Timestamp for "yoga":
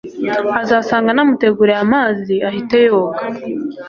2.87-3.19